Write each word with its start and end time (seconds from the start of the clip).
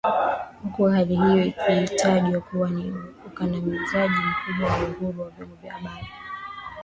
huku 0.63 0.83
hali 0.85 1.15
hiyo 1.15 1.43
ikitajwa 1.45 2.41
kuwa 2.41 2.69
ni 2.69 2.93
ukandamizaji 3.27 4.15
mkubwa 4.31 4.69
wa 4.69 4.77
uhuru 4.83 5.21
wa 5.21 5.29
vyombo 5.29 5.55
vya 5.55 5.73
habari 5.73 6.07